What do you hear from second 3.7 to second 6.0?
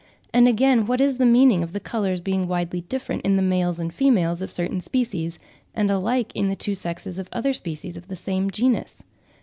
and females of certain species, and